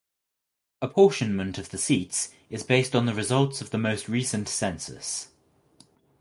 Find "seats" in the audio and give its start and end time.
1.77-2.31